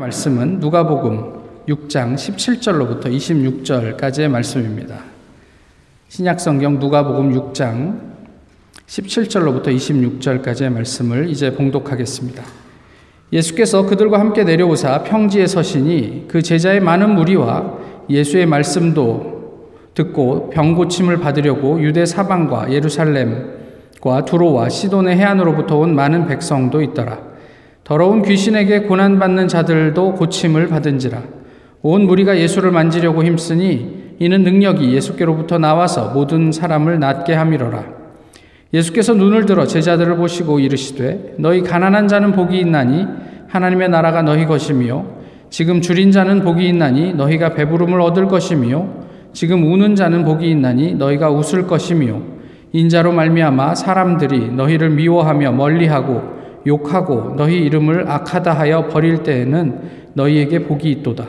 [0.00, 4.96] 말씀은 누가복음 6장 17절로부터 26절까지의 말씀입니다.
[6.08, 8.00] 신약성경 누가복음 6장
[8.86, 12.42] 17절로부터 26절까지의 말씀을 이제 봉독하겠습니다.
[13.30, 17.78] 예수께서 그들과 함께 내려오사 평지에 서시니 그 제자의 많은 무리와
[18.08, 26.80] 예수의 말씀도 듣고 병 고침을 받으려고 유대 사방과 예루살렘과 두로와 시돈의 해안으로부터 온 많은 백성도
[26.80, 27.29] 있더라.
[27.90, 31.24] 더러운 귀신에게 고난받는 자들도 고침을 받은지라.
[31.82, 37.84] 온 무리가 예수를 만지려고 힘쓰니 이는 능력이 예수께로부터 나와서 모든 사람을 낫게 함이로라.
[38.72, 43.06] 예수께서 눈을 들어 제자들을 보시고 이르시되 너희 가난한 자는 복이 있나니
[43.48, 45.06] 하나님의 나라가 너희 것이며
[45.50, 48.86] 지금 줄인 자는 복이 있나니 너희가 배부름을 얻을 것이며
[49.32, 52.20] 지금 우는 자는 복이 있나니 너희가 웃을 것이며
[52.72, 59.80] 인자로 말미암아 사람들이 너희를 미워하며 멀리하고 욕하고 너희 이름을 악하다 하여 버릴 때에는
[60.14, 61.26] 너희에게 복이 있도다.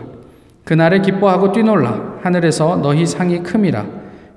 [0.63, 3.85] 그날에 기뻐하고 뛰놀라 하늘에서 너희 상이 큼이라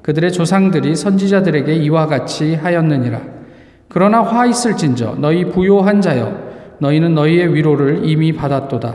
[0.03, 3.21] 그들의 조상들이 선지자들에게 이와 같이 하였느니라.
[3.89, 6.45] 그러나 화 있을진저 너희 부요한 자여
[6.79, 8.95] 너희는 너희의 위로를 이미 받았도다.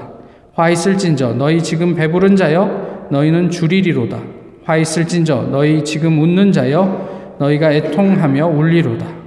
[0.53, 4.19] 화 있을진저 너희 지금 배부른 자여 너희는 주리리로다.
[4.65, 9.18] 화 있을진저 너희 지금 웃는 자여 너희가 애통하며 울리로다.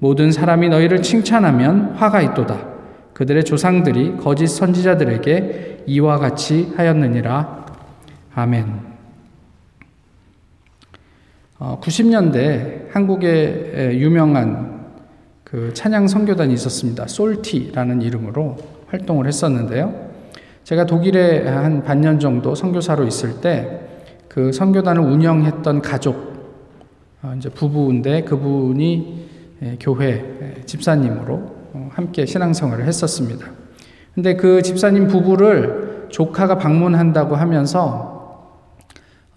[0.00, 2.68] 모든 사람이 너희를 칭찬하면 화가 있도다.
[3.12, 7.66] 그들의 조상들이 거짓 선지자들에게 이와 같이 하였느니라.
[8.34, 8.90] 아멘.
[11.58, 14.86] 90년대 어, 한국에 유명한
[15.44, 17.06] 그 찬양 선교단이 있었습니다.
[17.06, 18.56] 솔티라는 이름으로
[18.88, 20.10] 활동을 했었는데요.
[20.64, 23.90] 제가 독일에 한 반년 정도 선교사로 있을 때
[24.30, 26.14] 그 선교단을 운영했던 가족,
[27.20, 29.29] 어, 이제 부부인데 그분이 예,
[29.78, 31.34] 교회 예, 집사님으로
[31.72, 33.46] 어, 함께 신앙생활을 했었습니다.
[34.14, 38.58] 근데 그 집사님 부부를 조카가 방문한다고 하면서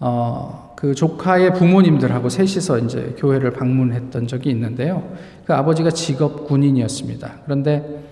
[0.00, 5.12] 어, 그 조카의 부모님들하고 셋이서 이제 교회를 방문했던 적이 있는데요.
[5.46, 7.32] 그 아버지가 직업 군인이었습니다.
[7.44, 8.02] 그런데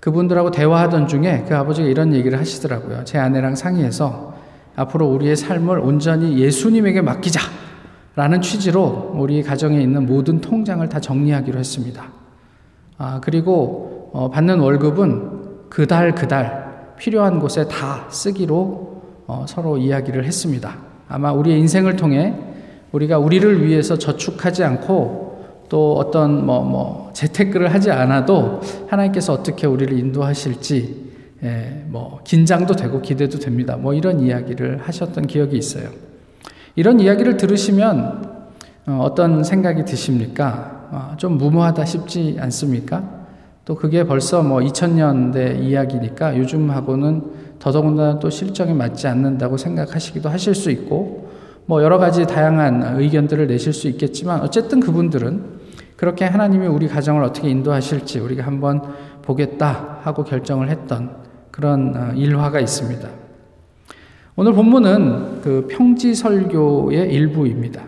[0.00, 3.04] 그분들하고 대화하던 중에 그 아버지가 이런 얘기를 하시더라고요.
[3.04, 4.34] 제 아내랑 상의해서
[4.76, 7.40] 앞으로 우리의 삶을 온전히 예수님에게 맡기자.
[8.16, 12.04] 라는 취지로 우리 가정에 있는 모든 통장을 다 정리하기로 했습니다.
[12.98, 20.76] 아, 그리고 어, 받는 월급은 그달 그달 필요한 곳에 다 쓰기로 어, 서로 이야기를 했습니다.
[21.08, 22.34] 아마 우리의 인생을 통해
[22.92, 25.30] 우리가 우리를 위해서 저축하지 않고
[25.68, 31.10] 또 어떤 뭐, 뭐 재테크를 하지 않아도 하나님께서 어떻게 우리를 인도하실지
[31.44, 33.76] 예, 뭐 긴장도 되고 기대도 됩니다.
[33.76, 35.88] 뭐 이런 이야기를 하셨던 기억이 있어요.
[36.76, 38.30] 이런 이야기를 들으시면
[38.86, 40.88] 어, 어떤 생각이 드십니까?
[40.90, 43.20] 어, 좀 무모하다 싶지 않습니까?
[43.64, 47.22] 또 그게 벌써 뭐 2000년대 이야기니까 요즘하고는
[47.58, 51.30] 더더군다나 또 실정에 맞지 않는다고 생각하시기도 하실 수 있고
[51.66, 55.60] 뭐 여러 가지 다양한 의견들을 내실 수 있겠지만 어쨌든 그분들은
[55.96, 58.82] 그렇게 하나님이 우리 가정을 어떻게 인도하실지 우리가 한번
[59.22, 61.16] 보겠다 하고 결정을 했던
[61.50, 63.08] 그런 어, 일화가 있습니다.
[64.40, 67.82] 오늘 본문은 그 평지 설교의 일부입니다.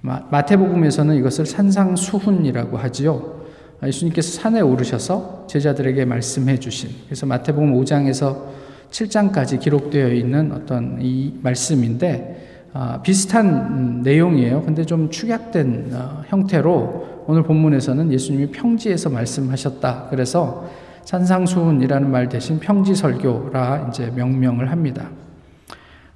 [0.00, 3.42] 마태복음에서는 이것을 산상수훈이라고 하지요.
[3.84, 8.44] 예수님께서 산에 오르셔서 제자들에게 말씀해 주신 그래서 마태복음 5장에서
[8.90, 14.62] 7장까지 기록되어 있는 어떤 이 말씀인데 아, 비슷한 내용이에요.
[14.62, 20.06] 근데 좀 축약된 어, 형태로 오늘 본문에서는 예수님이 평지에서 말씀하셨다.
[20.08, 20.66] 그래서
[21.04, 25.10] 산상수훈이라는 말 대신 평지설교라 이제 명명을 합니다.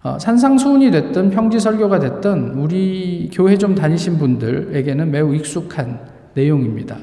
[0.08, 6.00] 어, 산상수훈이 됐든 평지설교가 됐든 우리 교회 좀 다니신 분들에게는 매우 익숙한
[6.32, 6.96] 내용입니다.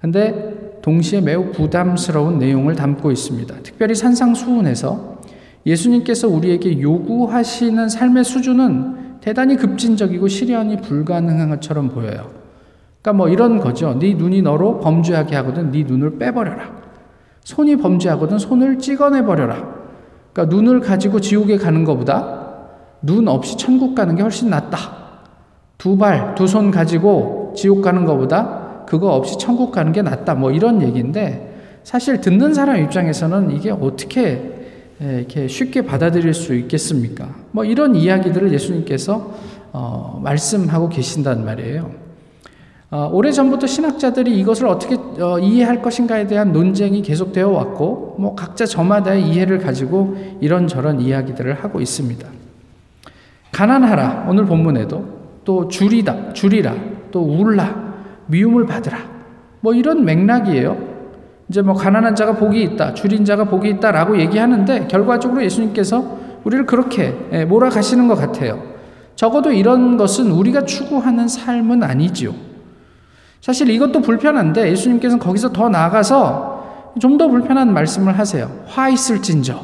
[0.00, 3.54] 근데 동시에 매우 부담스러운 내용을 담고 있습니다.
[3.62, 5.20] 특별히 산상수훈에서
[5.64, 12.32] 예수님께서 우리에게 요구하시는 삶의 수준은 대단히 급진적이고 실현이 불가능한 것처럼 보여요.
[13.00, 13.96] 그러니까 뭐 이런 거죠.
[13.96, 16.82] 네 눈이 너로 범죄하게 하거든 네 눈을 빼버려라.
[17.44, 19.81] 손이 범죄하거든 손을 찍어내 버려라.
[20.32, 22.40] 그러니까 눈을 가지고 지옥에 가는 것보다
[23.02, 24.78] 눈 없이 천국 가는 게 훨씬 낫다.
[25.78, 30.34] 두 발, 두 손 가지고 지옥 가는 것보다 그거 없이 천국 가는 게 낫다.
[30.34, 34.50] 뭐 이런 얘기인데 사실 듣는 사람 입장에서는 이게 어떻게
[35.00, 37.28] 이렇게 쉽게 받아들일 수 있겠습니까?
[37.50, 39.32] 뭐 이런 이야기들을 예수님께서
[39.72, 41.90] 어, 말씀하고 계신단 말이에요.
[42.92, 49.26] 어, 오래전부터 신학자들이 이것을 어떻게 어, 이해할 것인가에 대한 논쟁이 계속되어 왔고, 뭐 각자 저마다의
[49.30, 52.28] 이해를 가지고 이런저런 이야기들을 하고 있습니다.
[53.50, 55.06] 가난하라, 오늘 본문에도
[55.42, 56.74] 또 줄이다, 줄이라,
[57.10, 57.94] 또 울라,
[58.26, 58.98] 미움을 받으라.
[59.60, 60.76] 뭐 이런 맥락이에요.
[61.48, 67.16] 이제 뭐 가난한 자가 복이 있다, 줄인 자가 복이 있다라고 얘기하는데 결과적으로 예수님께서 우리를 그렇게
[67.32, 68.62] 예, 몰아가시는 것 같아요.
[69.16, 72.51] 적어도 이런 것은 우리가 추구하는 삶은 아니지요.
[73.42, 76.62] 사실 이것도 불편한데 예수님께서는 거기서 더 나아가서
[77.00, 78.50] 좀 더 불편한 말씀을 하세요.
[78.66, 79.60] 화 있을진저.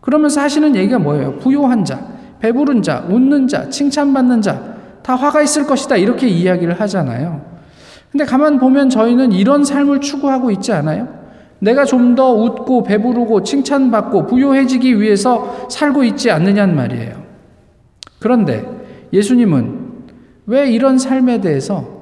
[0.00, 1.36] 그러면서 하시는 얘기가 뭐예요?
[1.38, 2.00] 부요한 자,
[2.40, 4.60] 배부른 자, 웃는 자, 칭찬받는 자,
[5.02, 5.96] 다 화가 있을 것이다.
[5.96, 7.40] 이렇게 이야기를 하잖아요.
[8.10, 11.08] 근데 가만 보면 저희는 이런 삶을 추구하고 있지 않아요?
[11.60, 17.22] 내가 좀 더 웃고 배부르고 칭찬받고 부요해지기 위해서 살고 있지 않느냐는 말이에요.
[18.18, 18.66] 그런데
[19.12, 19.92] 예수님은
[20.46, 22.01] 왜 이런 삶에 대해서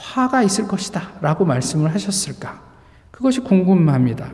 [0.00, 2.60] 화가 있을 것이다 라고 말씀을 하셨을까?
[3.10, 4.32] 그것이 궁금합니다.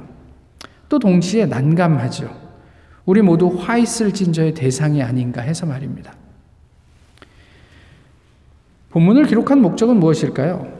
[0.88, 2.46] 또 동시에 난감하죠.
[3.04, 6.14] 우리 모두 화 있을 진저의 대상이 아닌가 해서 말입니다.
[8.90, 10.72] 본문을 기록한 목적은 무엇일까요?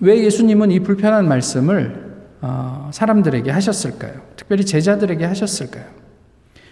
[0.00, 4.20] 왜 예수님은 이 불편한 말씀을 어, 사람들에게 하셨을까요?
[4.36, 5.84] 특별히 제자들에게 하셨을까요?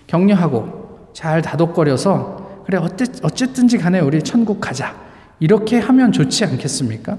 [0.09, 2.79] 격려하고 잘 다독거려서 그래
[3.23, 4.97] 어쨌든지 간에 우리 천국 가자
[5.41, 7.19] 이렇게 하면 좋지 않겠습니까?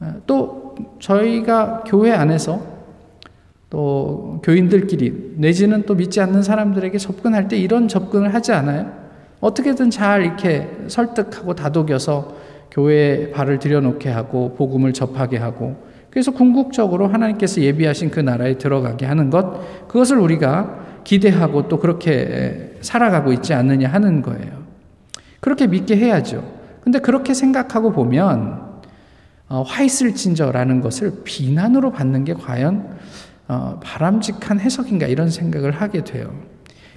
[0.00, 2.60] 어, 또 저희가 교회 안에서
[3.70, 8.92] 또 교인들끼리 내지는 또 믿지 않는 사람들에게 접근할 때 이런 접근을 하지 않아요?
[9.40, 12.36] 어떻게든 잘 이렇게 설득하고 다독여서
[12.70, 15.76] 교회에 발을 들여놓게 하고 복음을 접하게 하고
[16.10, 23.32] 그래서 궁극적으로 하나님께서 예비하신 그 나라에 들어가게 하는 것, 그것을 우리가 기대하고 또 그렇게 살아가고
[23.32, 24.64] 있지 않느냐 하는 거예요.
[25.38, 26.59] 그렇게 믿게 해야죠.
[26.82, 28.70] 근데 그렇게 생각하고 보면,
[29.48, 32.98] 어, 화 있을 진저라는 것을 비난으로 받는 게 과연
[33.48, 36.32] 어, 바람직한 해석인가 이런 생각을 하게 돼요.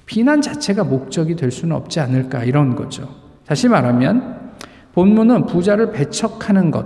[0.06, 3.10] 비난 자체가 목적이 될 수는 없지 않을까 이런 거죠.
[3.48, 4.54] 다시 말하면
[4.94, 6.86] 본문은 부자를 배척하는 것,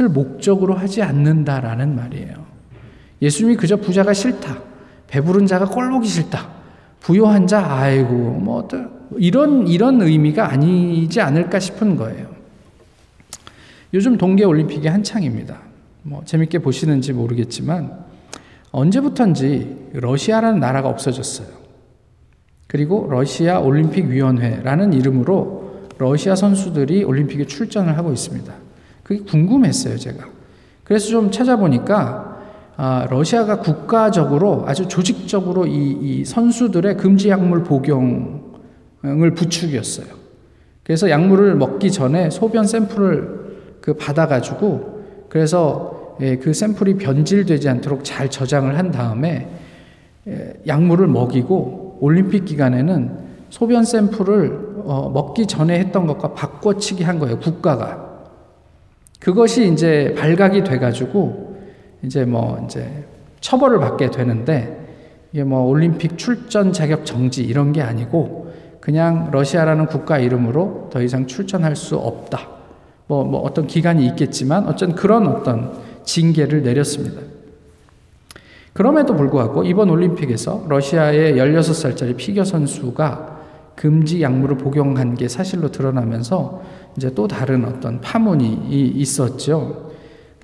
[0.00, 2.44] 을 목적으로 하지 않는다라는 말이에요.
[3.22, 4.58] 예수님이 그저 부자가 싫다.
[5.06, 6.55] 배부른 자가 꼴 보기 싫다.
[7.06, 8.66] 부요한 자, 아이고, 뭐,
[9.16, 12.26] 이런, 이런 의미가 아니지 않을까 싶은 거예요.
[13.94, 15.56] 요즘 동계 올림픽이 한창입니다.
[16.02, 17.96] 뭐, 재밌게 보시는지 모르겠지만,
[18.72, 21.46] 언제부턴지 러시아라는 나라가 없어졌어요.
[22.66, 28.52] 그리고 러시아 올림픽 위원회라는 이름으로 러시아 선수들이 올림픽에 출전을 하고 있습니다.
[29.04, 30.26] 그게 궁금했어요, 제가.
[30.82, 32.25] 그래서 좀 찾아보니까
[32.76, 40.06] 아, 러시아가 국가적으로 아주 조직적으로 이, 이 선수들의 금지 약물 복용을 부추겼어요.
[40.82, 43.46] 그래서 약물을 먹기 전에 소변 샘플을
[43.80, 49.48] 그 받아가지고 그래서 예, 그 샘플이 변질되지 않도록 잘 저장을 한 다음에
[50.28, 57.38] 예, 약물을 먹이고 올림픽 기간에는 소변 샘플을 어, 먹기 전에 했던 것과 바꿔치기 한 거예요,
[57.38, 58.06] 국가가.
[59.18, 61.45] 그것이 이제 발각이 돼가지고
[62.06, 63.04] 이제 뭐 이제
[63.40, 64.84] 처벌을 받게 되는데
[65.32, 71.26] 이게 뭐 올림픽 출전 자격 정지 이런 게 아니고 그냥 러시아라는 국가 이름으로 더 이상
[71.26, 72.48] 출전할 수 없다.
[73.08, 75.72] 뭐, 뭐 어떤 기간이 있겠지만 어쩐 그런 어떤
[76.04, 77.20] 징계를 내렸습니다.
[78.72, 83.36] 그럼에도 불구하고 이번 올림픽에서 러시아의 16살짜리 피겨 선수가
[83.74, 86.62] 금지 약물을 복용한 게 사실로 드러나면서
[86.96, 89.85] 이제 또 다른 어떤 파문이 있었죠.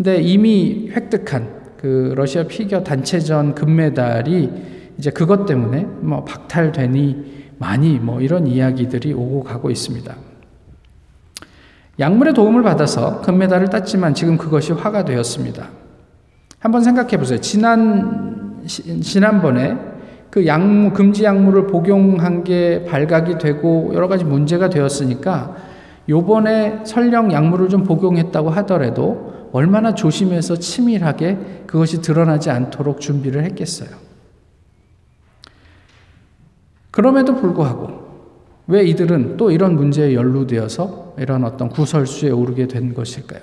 [0.03, 4.51] 근데 이미 획득한 그 러시아 피겨 단체전 금메달이
[4.99, 10.13] 이제 그것 때문에 뭐 박탈되니 많이 뭐 이런 이야기들이 오고 가고 있습니다.
[12.01, 15.69] 약물의 도움을 받아서 금메달을 땄지만 지금 그것이 화가 되었습니다.
[16.59, 17.41] 한번 생각해 보세요.
[17.41, 19.79] 지난 지난번에
[20.31, 25.55] 그 약물 금지 약물을 복용한 게 발각이 되고 여러 가지 문제가 되었으니까
[26.09, 33.91] 요번에 설령 약물을 좀 복용했다고 하더라도 얼마나 조심해서 치밀하게 그것이 드러나지 않도록 준비를 했겠어요.
[36.91, 38.03] 그럼에도 불구하고
[38.67, 43.41] 왜 이들은 또 이런 문제에 연루되어서 이런 어떤 구설수에 오르게 된 것일까요?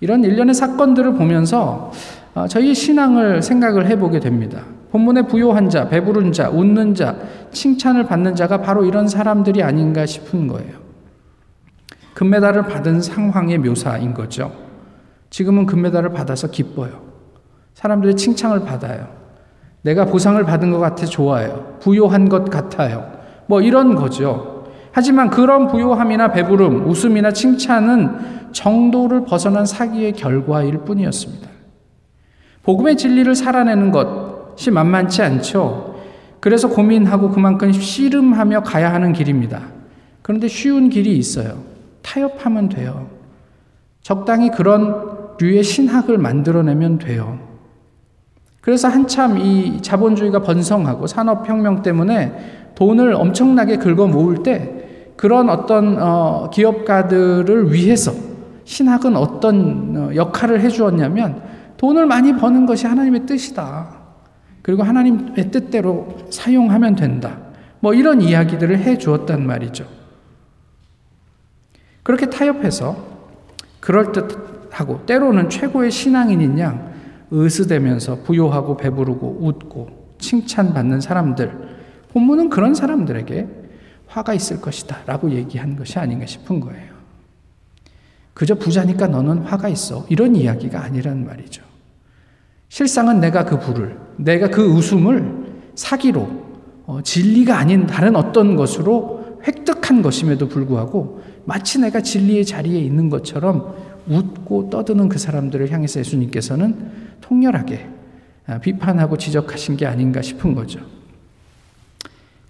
[0.00, 1.92] 이런 일련의 사건들을 보면서
[2.34, 4.64] 어, 저희 신앙을 생각을 해보게 됩니다.
[4.90, 7.16] 본문의 부요한 자, 배부른 자, 웃는 자,
[7.52, 10.78] 칭찬을 받는 자가 바로 이런 사람들이 아닌가 싶은 거예요.
[12.14, 14.69] 금메달을 받은 상황의 묘사인 거죠.
[15.30, 17.00] 지금은 금메달을 받아서 기뻐요.
[17.74, 19.08] 사람들의 칭찬을 받아요.
[19.82, 21.76] 내가 보상을 받은 것 같아 좋아요.
[21.80, 23.10] 부요한 것 같아요.
[23.46, 24.66] 뭐 이런 거죠.
[24.92, 31.48] 하지만 그런 부요함이나 배부름, 웃음이나 칭찬은 정도를 벗어난 사기의 결과일 뿐이었습니다.
[32.64, 35.96] 복음의 진리를 살아내는 것, 시 만만치 않죠.
[36.40, 39.62] 그래서 고민하고 그만큼 씨름하며 가야 하는 길입니다.
[40.22, 41.62] 그런데 쉬운 길이 있어요.
[42.02, 43.08] 타협하면 돼요.
[44.02, 47.38] 적당히 그런 류의 신학을 만들어내면 돼요.
[48.60, 56.50] 그래서 한참 이 자본주의가 번성하고 산업혁명 때문에 돈을 엄청나게 긁어 모을 때 그런 어떤 어,
[56.52, 58.12] 기업가들을 위해서
[58.64, 61.42] 신학은 어떤 어, 역할을 해주었냐면
[61.78, 63.98] 돈을 많이 버는 것이 하나님의 뜻이다.
[64.62, 67.38] 그리고 하나님의 뜻대로 사용하면 된다.
[67.80, 69.86] 뭐 이런 이야기들을 해 주었단 말이죠.
[72.02, 72.96] 그렇게 타협해서
[73.80, 76.92] 그럴듯 하고 때로는 최고의 신앙인인 양
[77.32, 81.70] 으스대면서 부요하고 배부르고 웃고 칭찬받는 사람들
[82.12, 83.48] 본문은 그런 사람들에게
[84.06, 86.90] 화가 있을 것이다 라고 얘기한 것이 아닌가 싶은 거예요.
[88.34, 90.06] 그저 부자니까 너는 화가 있어.
[90.08, 91.62] 이런 이야기가 아니란 말이죠.
[92.68, 96.28] 실상은 내가 그 부를, 내가 그 웃음을 사기로,
[96.86, 103.74] 어, 진리가 아닌 다른 어떤 것으로 획득한 것임에도 불구하고 마치 내가 진리의 자리에 있는 것처럼
[104.08, 106.76] 웃고 떠드는 그 사람들을 향해서 예수님께서는
[107.20, 107.88] 통렬하게
[108.46, 110.80] 아, 비판하고 지적하신 게 아닌가 싶은 거죠.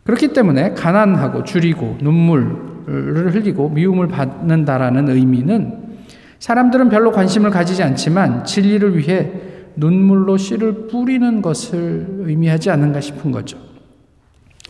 [0.04, 5.90] 그렇기 때문에 가난하고 줄이고 눈물을 흘리고 미움을 받는다라는 의미는
[6.38, 9.30] 사람들은 별로 관심을 가지지 않지만 진리를 위해
[9.76, 13.58] 눈물로 씨를 뿌리는 것을 의미하지 않는가 싶은 거죠.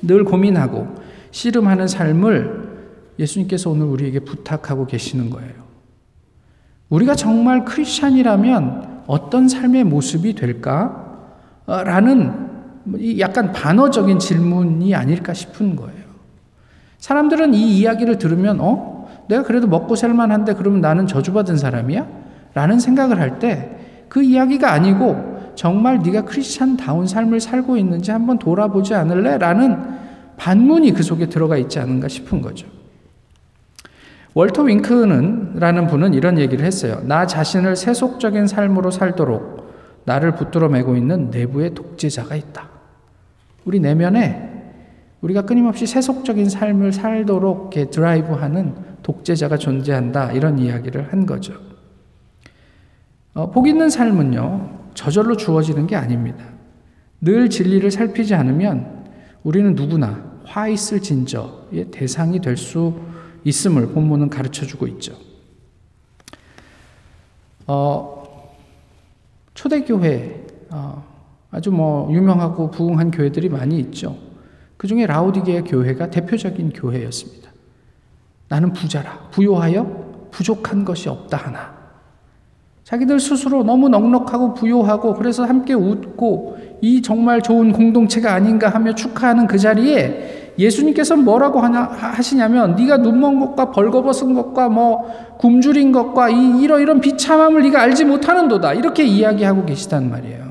[0.02, 0.88] 늘 고민하고
[1.30, 2.70] 씨름하는 삶을
[3.18, 5.69] 예수님께서 오늘 우리에게 부탁하고 계시는 거예요.
[6.90, 11.06] 우리가 정말 크리스찬이라면 어떤 삶의 모습이 될까?
[11.66, 12.48] 라는
[13.18, 16.00] 약간 반어적인 질문이 아닐까 싶은 거예요.
[16.98, 19.08] 사람들은 이 이야기를 들으면, 어?
[19.28, 22.06] 내가 그래도 먹고 살만한데 그러면 나는 저주받은 사람이야?
[22.54, 23.76] 라는 생각을 할 때
[24.10, 29.38] 그 이야기가 아니고 정말 네가 크리스찬다운 삶을 살고 있는지 한번 돌아보지 않을래?
[29.38, 29.78] 라는
[30.36, 32.66] 반문이 그 속에 들어가 있지 않은가 싶은 거죠.
[34.34, 37.00] 월터 윙크는 라는 분은 이런 얘기를 했어요.
[37.04, 39.70] 나 자신을 세속적인 삶으로 살도록
[40.04, 42.68] 나를 붙들어 매고 있는 내부의 독재자가 있다.
[43.64, 44.48] 우리 내면에
[45.20, 50.32] 우리가 끊임없이 세속적인 삶을 살도록 드라이브하는 독재자가 존재한다.
[50.32, 51.54] 이런 이야기를 한 거죠.
[53.34, 56.44] 어, 복 있는 삶은요, 저절로 주어지는 게 아닙니다.
[57.20, 59.04] 늘 진리를 살피지 않으면
[59.42, 62.94] 우리는 누구나 화 있을 진저의 대상이 될수
[63.44, 65.14] 있음을 본문은 가르쳐 주고 있죠.
[67.66, 68.56] 어,
[69.54, 71.04] 초대교회, 어,
[71.50, 74.16] 아주 뭐 유명하고 부흥한 교회들이 많이 있죠.
[74.76, 77.50] 그 중에 라우디게의 교회가 대표적인 교회였습니다.
[78.48, 81.80] 나는 부자라, 부요하여 부족한 것이 없다 하나.
[82.84, 89.46] 자기들 스스로 너무 넉넉하고 부요하고 그래서 함께 웃고 이 정말 좋은 공동체가 아닌가 하며 축하하는
[89.46, 96.60] 그 자리에 예수님께서 뭐라고 하냐, 하시냐면 네가 눈먼 것과 벌거벗은 것과 뭐 굶주린 것과 이,
[96.62, 100.50] 이러 이런 비참함을 네가 알지 못하는도다 이렇게 이야기하고 계시단 말이에요.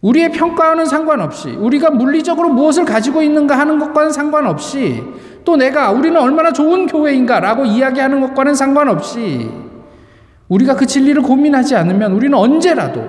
[0.00, 5.02] 우리의 평가와는 상관없이 우리가 물리적으로 무엇을 가지고 있는가 하는 것과는 상관없이
[5.44, 9.50] 또 내가 우리는 얼마나 좋은 교회인가라고 이야기하는 것과는 상관없이
[10.48, 13.04] 우리가 그 진리를 고민하지 않으면 우리는 언제라도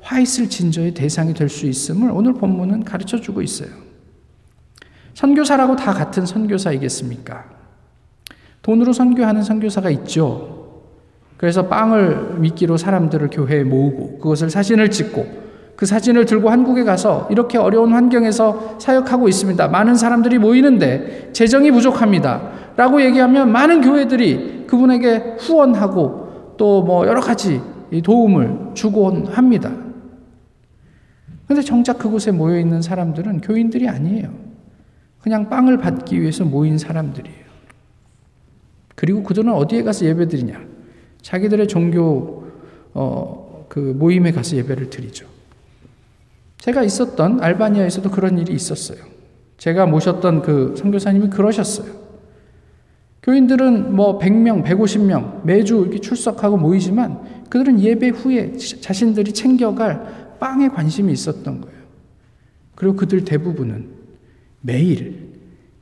[0.00, 3.85] 화 있을 진저의 대상이 될 수 있음을 오늘 본문은 가르쳐 주고 있어요.
[5.16, 7.44] 선교사라고 다 같은 선교사이겠습니까?
[8.60, 10.82] 돈으로 선교하는 선교사가 있죠.
[11.38, 17.56] 그래서 빵을 미끼로 사람들을 교회에 모으고 그것을 사진을 찍고 그 사진을 들고 한국에 가서 이렇게
[17.56, 19.68] 어려운 환경에서 사역하고 있습니다.
[19.68, 22.50] 많은 사람들이 모이는데 재정이 부족합니다.
[22.76, 27.62] 라고 얘기하면 많은 교회들이 그분에게 후원하고 또 뭐 여러 가지
[28.04, 29.72] 도움을 주곤 합니다.
[31.46, 34.45] 근데 정작 그곳에 모여 있는 사람들은 교인들이 아니에요.
[35.26, 37.46] 그냥 빵을 받기 위해서 모인 사람들이에요.
[38.94, 40.64] 그리고 그들은 어디에 가서 예배드리냐?
[41.20, 42.44] 자기들의 종교
[42.94, 45.26] 어, 그 모임에 가서 예배를 드리죠.
[46.58, 48.98] 제가 있었던 알바니아에서도 그런 일이 있었어요.
[49.58, 51.92] 제가 모셨던 그 선교사님이 그러셨어요.
[53.24, 61.12] 교인들은 뭐 100명, 150명 매주 이렇게 출석하고 모이지만 그들은 예배 후에 자신들이 챙겨갈 빵에 관심이
[61.12, 61.78] 있었던 거예요.
[62.76, 63.95] 그리고 그들 대부분은
[64.66, 65.30] 매일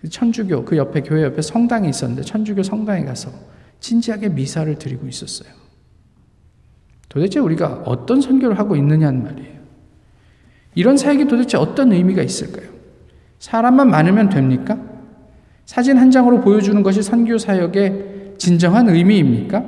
[0.00, 3.30] 그 천주교 그 옆에 교회 옆에 성당이 있었는데 천주교 성당에 가서
[3.80, 5.48] 진지하게 미사를 드리고 있었어요.
[7.08, 9.54] 도대체 우리가 어떤 선교를 하고 있느냐는 말이에요.
[10.74, 12.68] 이런 사역이 도대체 어떤 의미가 있을까요?
[13.38, 14.78] 사람만 많으면 됩니까?
[15.64, 19.64] 사진 한 장으로 보여주는 것이 선교 사역의 진정한 의미입니까?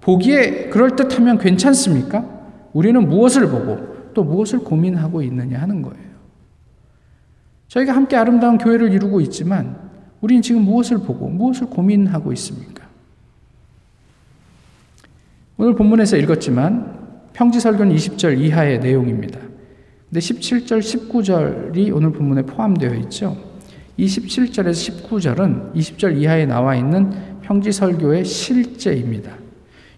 [0.00, 2.24] 보기에 그럴듯하면 괜찮습니까?
[2.72, 6.05] 우리는 무엇을 보고 또 무엇을 고민하고 있느냐 하는 거예요.
[7.68, 9.76] 저희가 함께 아름다운 교회를 이루고 있지만
[10.20, 12.86] 우리는 지금 무엇을 보고 무엇을 고민하고 있습니까?
[15.56, 16.96] 오늘 본문에서 읽었지만
[17.32, 19.38] 평지 설교는 20절 이하의 내용입니다.
[20.08, 23.36] 근데 17절, 19절이 오늘 본문에 포함되어 있죠.
[23.98, 29.32] 27절에서 19절은 20절 이하에 나와 있는 평지 설교의 실제입니다.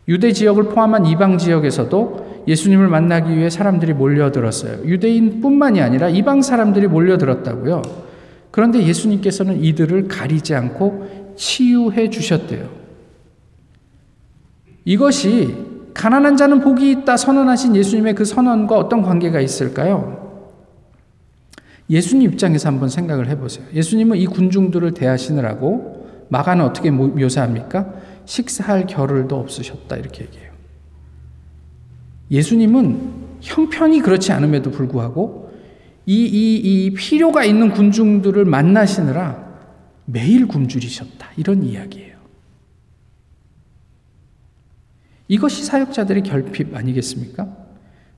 [0.07, 4.87] 유대 지역을 포함한 이방 지역에서도 예수님을 만나기 위해 사람들이 몰려들었어요.
[4.87, 7.83] 유대인뿐만이 아니라 이방 사람들이 몰려들었다고요.
[8.51, 12.69] 그런데 예수님께서는 이들을 가리지 않고 치유해 주셨대요.
[14.87, 15.55] 이것이
[15.93, 20.17] 가난한 자는 복이 있다 선언하신 예수님의 그 선언과 어떤 관계가 있을까요?
[21.91, 23.67] 예수님 입장에서 한번 생각을 해보세요.
[23.75, 27.93] 예수님은 이 군중들을 대하시느라고 마가는 어떻게 묘사합니까?
[28.25, 30.48] 식사할 겨를도 없으셨다 이렇게 얘기해요.
[32.31, 35.53] 예수님은 형편이 그렇지 않음에도 불구하고
[36.07, 39.47] 이, 이, 이 필요가 있는 군중들을 만나시느라
[40.07, 41.33] 매일 굶주리셨다.
[41.37, 42.17] 이런 이야기예요.
[45.29, 47.47] 이것이 사역자들의 결핍 아니겠습니까?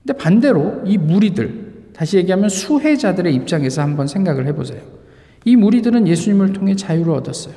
[0.02, 4.81] 근데 반대로 이 무리들, 다시 얘기하면 수혜자들의 입장에서 한번 생각을 해보세요.
[5.45, 7.55] 이 무리들은 예수님을 통해 자유를 얻었어요.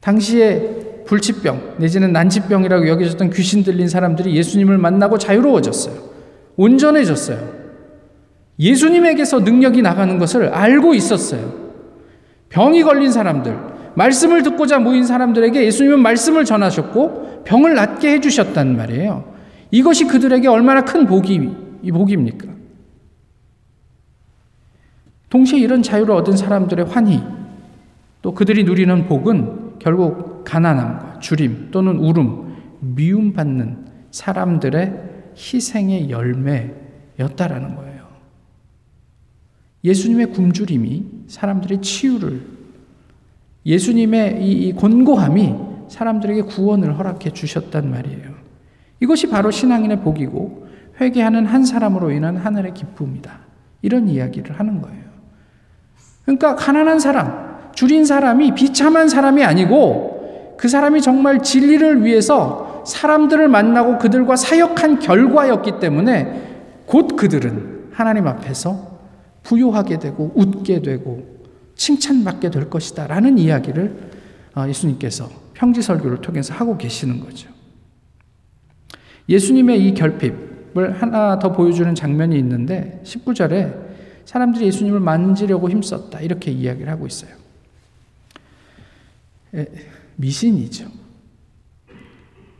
[0.00, 5.96] 당시에 불치병 내지는 난치병이라고 여겨졌던 귀신 들린 사람들이 예수님을 만나고 자유로워졌어요.
[6.56, 7.60] 온전해졌어요.
[8.60, 11.52] 예수님에게서 능력이 나가는 것을 알고 있었어요.
[12.48, 13.58] 병이 걸린 사람들,
[13.96, 19.34] 말씀을 듣고자 모인 사람들에게 예수님은 말씀을 전하셨고 병을 낫게 해주셨단 말이에요.
[19.72, 21.40] 이것이 그들에게 얼마나 큰 복이,
[21.90, 22.46] 복입니까?
[25.28, 27.20] 동시에 이런 자유를 얻은 사람들의 환희,
[28.22, 38.08] 또 그들이 누리는 복은 결국 가난함과 주림 또는 울음, 미움받는 사람들의 희생의 열매였다라는 거예요.
[39.84, 42.42] 예수님의 굶주림이 사람들의 치유를
[43.64, 45.54] 예수님의 이 곤고함이
[45.88, 48.34] 사람들에게 구원을 허락해 주셨단 말이에요.
[49.00, 50.68] 이것이 바로 신앙인의 복이고
[51.00, 53.40] 회개하는 한 사람으로 인한 하늘의 기쁨이다.
[53.82, 55.00] 이런 이야기를 하는 거예요.
[56.24, 60.09] 그러니까 가난한 사람, 줄인 사람이 비참한 사람이 아니고
[60.60, 69.00] 그 사람이 정말 진리를 위해서 사람들을 만나고 그들과 사역한 결과였기 때문에 곧 그들은 하나님 앞에서
[69.42, 71.40] 부유하게 되고 웃게 되고
[71.76, 73.06] 칭찬받게 될 것이다.
[73.06, 74.10] 라는 이야기를
[74.54, 77.48] 어, 예수님께서 평지 설교를 통해서 하고 계시는 거죠.
[79.30, 83.74] 예수님의 이 결핍을 하나 더 보여주는 장면이 있는데 19절에
[84.26, 86.20] 사람들이 예수님을 만지려고 힘썼다.
[86.20, 87.30] 이렇게 이야기를 하고 있어요.
[90.20, 90.86] 미신이죠.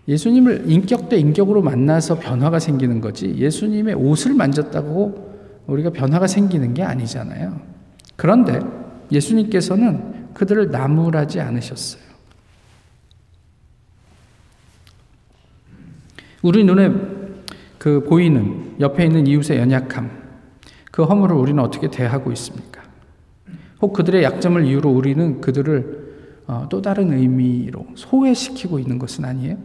[0.08, 5.30] 예수님을 인격 대 인격으로 만나서 변화가 생기는 거지 예수님의 옷을 만졌다고
[5.66, 7.60] 우리가 변화가 생기는 게 아니잖아요.
[8.16, 8.60] 그런데
[9.12, 12.02] 예수님께서는 그들을 나무라지 않으셨어요.
[16.42, 16.90] 우리 눈에
[17.78, 20.10] 그 보이는 옆에 있는 이웃의 연약함,
[20.90, 22.82] 그 허물을 우리는 어떻게 대하고 있습니까?
[23.82, 26.09] 혹 그들의 약점을 이유로 우리는 그들을 어,
[26.68, 29.56] 또 다른 의미로 소외시키고 있는 것은 아니에요?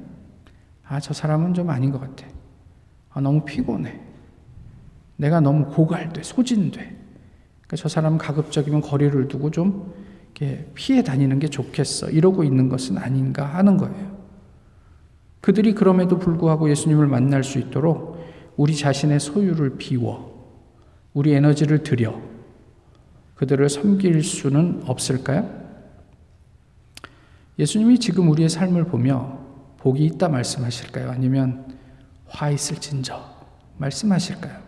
[0.88, 2.28] 아, 저 사람은 좀 아닌 것 같아.
[3.10, 4.00] 아, 너무 피곤해.
[5.18, 6.80] 내가 너무 고갈돼, 소진돼.
[6.80, 9.94] 그러니까 저 사람은 가급적이면 거리를 두고 좀
[10.76, 12.10] 피해 다니는 게 좋겠어.
[12.10, 14.16] 이러고 있는 것은 아닌가 하는 거예요.
[15.42, 18.20] 그들이 그럼에도 불구하고 예수님을 만날 수 있도록
[18.58, 20.36] 우리 자신의 소유를 비워,
[21.14, 22.22] 우리 에너지를 들여,
[23.36, 25.65] 그들을 섬길 수는 없을까요?
[27.58, 29.40] 예수님이 지금 우리의 삶을 보며
[29.78, 31.10] 복이 있다 말씀하실까요?
[31.10, 31.78] 아니면
[32.28, 33.36] 화 있을진저
[33.78, 34.60] 말씀하실까요?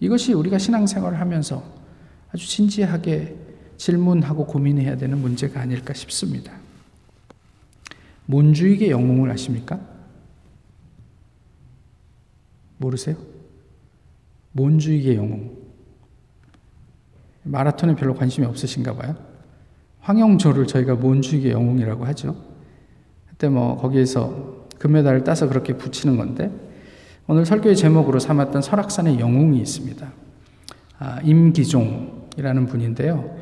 [0.00, 1.64] 이것이 우리가 신앙생활을 하면서
[2.32, 3.36] 아주 진지하게
[3.76, 6.52] 질문하고 고민해야 되는 문제가 아닐까 싶습니다.
[8.26, 9.80] 몬주익의 영웅을 아십니까?
[12.78, 13.16] 모르세요?
[14.52, 15.56] 몬주익의 영웅.
[17.44, 19.25] 마라톤에 별로 관심이 없으신가 봐요.
[20.06, 22.36] 황영조를 저희가 몬주익의 영웅이라고 하죠.
[23.28, 26.50] 그때 뭐 거기에서 금메달을 따서 그렇게 붙이는 건데
[27.26, 30.06] 오늘 설교의 제목으로 삼았던 설악산의 영웅이 있습니다.
[31.00, 33.36] 아, 임기종이라는 분인데요.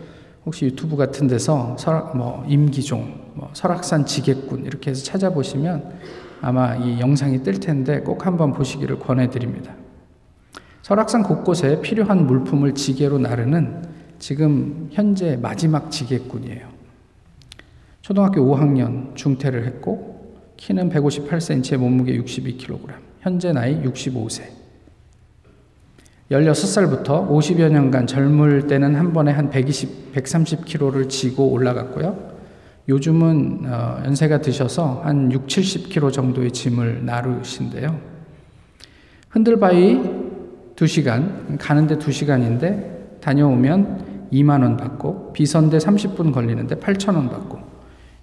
[0.46, 5.92] 혹시 유튜브 같은 데서 설악, 뭐 임기종, 뭐 설악산 지객군 이렇게 해서 찾아보시면
[6.40, 9.74] 아마 이 영상이 뜰 텐데 꼭 한번 보시기를 권해드립니다.
[10.80, 13.93] 설악산 곳곳에 필요한 물품을 지게로 나르는
[14.24, 16.66] 지금 현재 마지막 지객군이에요.
[18.00, 22.88] 초등학교 5학년 중퇴를 했고 키는 158cm, 몸무게 62kg.
[23.20, 24.44] 현재 나이 65세.
[26.30, 32.16] 16살부터 50여 년간 젊을 때는 한 번에 한 120, 130kg를 지고 올라갔고요.
[32.88, 38.00] 요즘은 어, 연세가 드셔서 한 6, 70kg 정도의 짐을 나르신데요.
[39.28, 40.00] 흔들바위
[40.76, 47.58] 2시간, 가는데 2시간인데 다녀오면 2만원 받고, 비선대 30분 걸리는데 8천원 받고,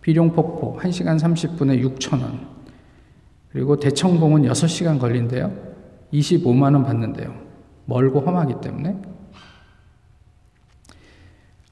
[0.01, 2.47] 비룡폭포 1시간 30분에 6천원,
[3.51, 5.51] 그리고 대청봉은 6시간 걸린대요.
[6.13, 7.33] 25만원 받는데요.
[7.85, 8.97] 멀고 험하기 때문에.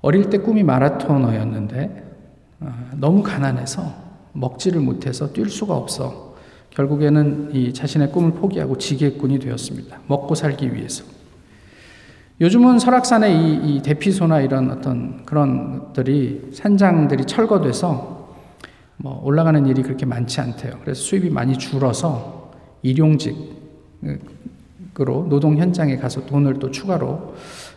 [0.02, 2.10] 어릴 때 꿈이 마라토너였는데,
[2.62, 3.94] 아, 너무 가난해서
[4.34, 6.36] 먹지를 못해서 뛸 수가 없어.
[6.72, 10.02] 결국에는 이 자신의 꿈을 포기하고 지게꾼이 되었습니다.
[10.08, 11.04] 먹고 살기 위해서.
[12.42, 18.20] 요즘은 설악산의 이, 이 대피소나 이런 어떤 그런 것들이 산장들이 철거돼서
[18.96, 20.80] 뭐 올라가는 일이 그렇게 많지 않대요.
[20.82, 23.50] 그래서 수입이 많이 줄어서 일용직으로
[25.28, 27.36] 노동 현장에 가서 돈을 또 추가로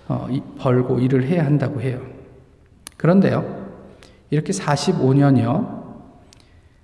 [0.09, 2.01] 어, 벌고 일을 해야 한다고 해요.
[2.97, 3.69] 그런데요,
[4.31, 5.83] 이렇게 45년여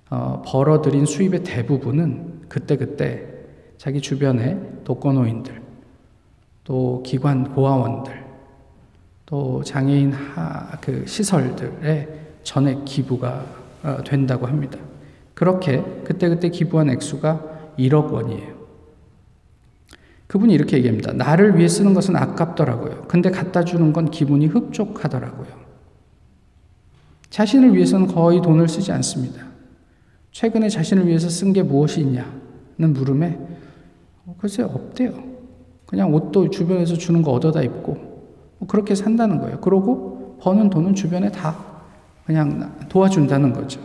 [0.09, 3.25] 어, 벌어들인 수입의 대부분은 그때그때
[3.77, 5.58] 자기 주변의 독거노인들,
[6.69, 8.13] 또 기관 고아원들,
[9.25, 12.07] 또 장애인 하, 그 시설들의
[12.43, 13.43] 전액 기부가
[13.81, 14.77] 어, 된다고 합니다.
[15.33, 18.59] 그렇게 그때그때 기부한 액수가 1억 원이에요.
[20.27, 21.11] 그분이 이렇게 얘기합니다.
[21.11, 23.05] 나를 위해 쓰는 것은 아깝더라고요.
[23.07, 25.47] 근데 갖다 주는 건 기분이 흡족하더라고요.
[27.31, 29.43] 자신을 위해서는 거의 돈을 쓰지 않습니다.
[30.31, 33.39] 최근에 자신을 위해서 쓴 게 무엇이 있냐는 물음에
[34.27, 35.28] 어, 글쎄 없대요.
[35.89, 37.93] 그냥 옷도 주변에서 주는 거 얻어다 입고
[38.59, 39.59] 뭐 그렇게 산다는 거예요.
[39.59, 41.55] 그러고 버는 돈은 주변에 다
[42.27, 43.81] 그냥 도와준다는 거죠.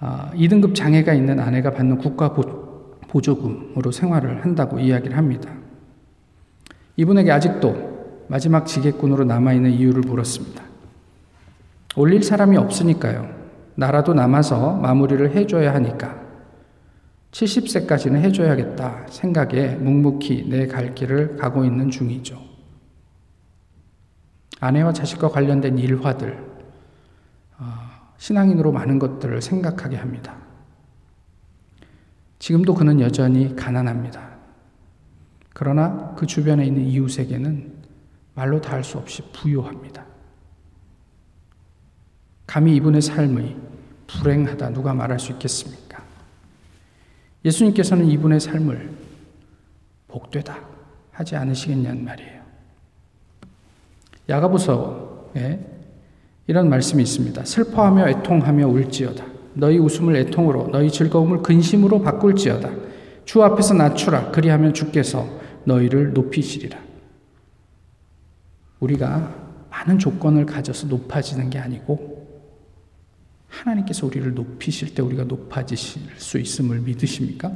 [0.00, 2.34] 아, 2등급 장애가 있는 아내가 받는 국가
[3.06, 5.52] 보조금으로 생활을 한다고 이야기를 합니다.
[6.96, 10.64] 이분에게 아직도 마지막 지게꾼으로 남아있는 이유를 물었습니다.
[11.94, 13.28] 올릴 사람이 없으니까요.
[13.76, 16.29] 나라도 남아서 마무리를 해줘야 하니까
[17.30, 22.40] 70세까지는 해줘야겠다 생각에 묵묵히 내 갈 길을 가고 있는 중이죠.
[24.60, 26.38] 아내와 자식과 관련된 일화들,
[27.58, 27.64] 어,
[28.18, 30.36] 신앙인으로 많은 것들을 생각하게 합니다.
[32.38, 34.28] 지금도 그는 여전히 가난합니다.
[35.54, 37.80] 그러나 그 주변에 있는 이웃에게는
[38.34, 40.04] 말로 다 할 수 없이 부유합니다.
[42.46, 43.56] 감히 이분의 삶의
[44.06, 45.89] 불행하다 누가 말할 수 있겠습니까?
[47.44, 48.90] 예수님께서는 이분의 삶을
[50.08, 50.58] 복되다
[51.12, 52.40] 하지 않으시겠냐는 말이에요.
[54.28, 55.58] 야가보서에
[56.46, 57.44] 이런 말씀이 있습니다.
[57.44, 59.24] 슬퍼하며 애통하며 울지어다.
[59.54, 62.70] 너희 웃음을 애통으로 너희 즐거움을 근심으로 바꿀지어다.
[63.24, 64.30] 주 앞에서 낮추라.
[64.30, 65.28] 그리하면 주께서
[65.64, 66.78] 너희를 높이시리라.
[68.80, 69.34] 우리가
[69.70, 72.19] 많은 조건을 가져서 높아지는 게 아니고
[73.50, 77.52] 하나님께서 우리를 높이실 때 우리가 높아지실 수 있음을 믿으십니까?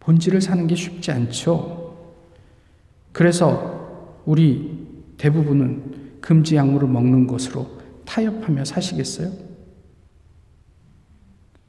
[0.00, 1.96] 본질을 사는 게 쉽지 않죠.
[3.12, 7.66] 그래서 우리 대부분은 금지 약물을 먹는 것으로
[8.04, 9.32] 타협하며 사시겠어요?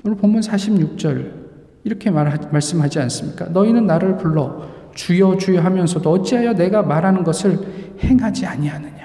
[0.04, 1.47] 오늘 본문 46절
[1.84, 3.45] 이렇게 말, 말씀하지 않습니까?
[3.45, 8.96] 너희는 나를 불러 주여 주여 하면서도 어찌하여 내가 말하는 것을 행하지 아니하느냐?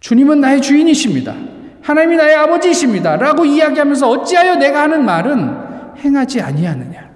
[0.00, 1.36] 주님은 나의 주인이십니다.
[1.82, 3.16] 하나님이 나의 아버지이십니다.
[3.16, 7.10] 라고 이야기하면서 어찌하여 내가 하는 말은 행하지 아니하느냐.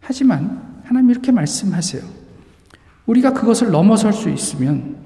[0.00, 2.02] 하지만 하나님 이렇게 말씀하세요.
[3.06, 4.96] 우리가 그것을 넘어설 수 있으면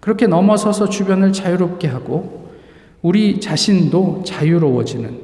[0.00, 2.52] 그렇게 넘어서서 주변을 자유롭게 하고
[3.02, 5.20] 우리 자신도 자유로워지는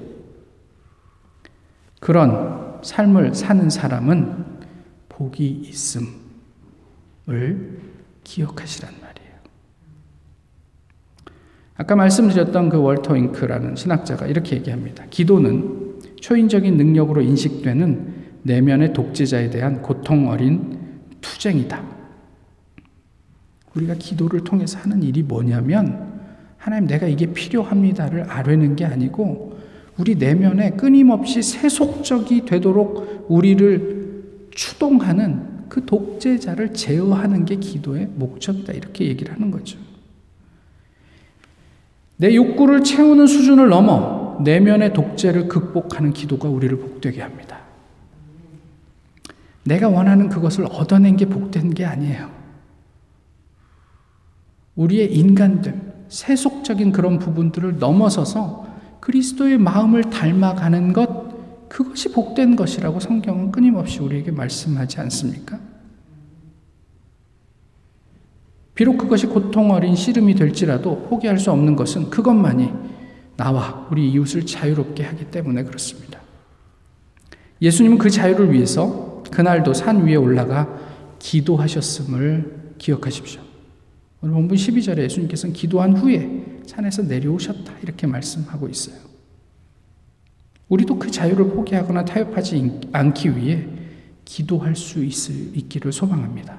[2.01, 4.45] 그런 삶을 사는 사람은
[5.09, 6.07] 복이 있음을
[8.27, 9.37] 기억하시란 말이에요.
[11.77, 15.05] 아까 말씀드렸던 그 월터 잉크라는 신학자가 이렇게 얘기합니다.
[15.11, 20.79] 기도는 초인적인 능력으로 인식되는 내면의 독재자에 대한 고통 어린
[21.21, 21.83] 투쟁이다.
[23.75, 26.21] 우리가 기도를 통해서 하는 일이 뭐냐면
[26.57, 29.59] 하나님 내가 이게 필요합니다를 아뢰는 게 아니고
[29.99, 38.73] 우리 내면에 끊임없이 세속적이 되도록 우리를 추동하는 그 독재자를 제어하는 게 기도의 목적이다.
[38.73, 39.79] 이렇게 얘기를 하는 거죠.
[42.17, 47.59] 내 욕구를 채우는 수준을 넘어 내면의 독재를 극복하는 기도가 우리를 복되게 합니다.
[49.65, 52.31] 내가 원하는 그것을 얻어낸 게 복된 게 아니에요.
[54.77, 58.67] 우리의 인간됨, 세속적인 그런 부분들을 넘어서서
[59.01, 61.26] 그리스도의 마음을 닮아가는 것,
[61.69, 65.59] 그것이 복된 것이라고 성경은 끊임없이 우리에게 말씀하지 않습니까?
[68.75, 72.71] 비록 그것이 고통 어린 씨름이 될지라도 포기할 수 없는 것은 그것만이
[73.37, 76.21] 나와 우리 이웃을 자유롭게 하기 때문에 그렇습니다.
[77.61, 80.79] 예수님은 그 자유를 위해서 그날도 산 위에 올라가
[81.19, 83.41] 기도하셨음을 기억하십시오.
[84.21, 88.97] 오늘 본문 12절에 예수님께서는 기도한 후에 산에서 내려오셨다 이렇게 말씀하고 있어요.
[90.69, 93.65] 우리도 그 자유를 포기하거나 타협하지 않기 위해
[94.25, 96.59] 기도할 수 있을, 있기를 소망합니다.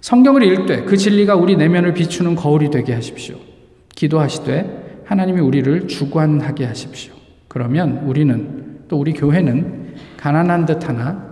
[0.00, 3.36] 성경을 읽되 그 진리가 우리 내면을 비추는 거울이 되게 하십시오.
[3.94, 7.12] 기도하시되 하나님이 우리를 주관하게 하십시오.
[7.48, 11.28] 그러면 우리는 또 우리 교회는 가난한 듯 하나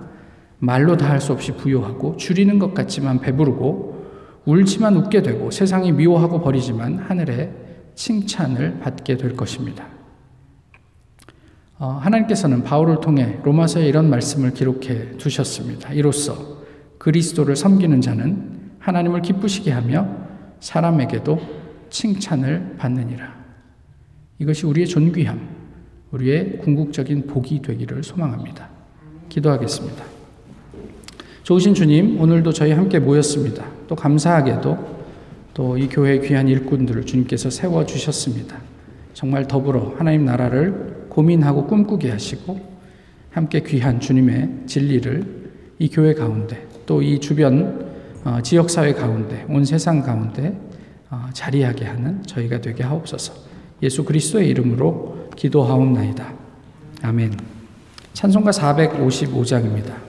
[0.58, 6.40] 말로 다 할 수 없이 부유하고 줄이는 것 같지만 배부르고 울지만 웃게 되고 세상이 미워하고
[6.40, 7.50] 버리지만 하늘의
[7.94, 9.86] 칭찬을 받게 될 것입니다.
[11.78, 15.92] 어, 하나님께서는 바울을 통해 로마서에 이런 말씀을 기록해 두셨습니다.
[15.92, 16.58] 이로써
[16.98, 20.08] 그리스도를 섬기는 자는 하나님을 기쁘시게 하며
[20.60, 21.40] 사람에게도
[21.90, 23.36] 칭찬을 받느니라.
[24.40, 25.40] 이것이 우리의 존귀함,
[26.10, 28.68] 우리의 궁극적인 복이 되기를 소망합니다.
[29.28, 30.04] 기도하겠습니다.
[31.44, 33.64] 좋으신 주님, 오늘도 저희 함께 모였습니다.
[33.86, 34.98] 또 감사하게도
[35.54, 38.58] 또 이 교회 귀한 일꾼들을 주님께서 세워 주셨습니다.
[39.12, 42.60] 정말 더불어 하나님 나라를 고민하고 꿈꾸게 하시고
[43.32, 45.50] 함께 귀한 주님의 진리를
[45.80, 47.88] 이 교회 가운데 또 이 주변
[48.24, 50.56] 어, 지역사회 가운데 온 세상 가운데
[51.10, 53.32] 어, 자리하게 하는 저희가 되게 하옵소서
[53.82, 56.34] 예수 그리스도의 이름으로 기도하옵나이다.
[57.02, 57.32] 아멘
[58.12, 60.07] 찬송가 455장입니다.